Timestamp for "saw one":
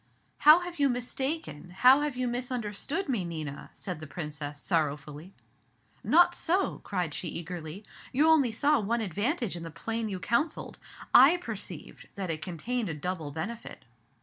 8.51-9.01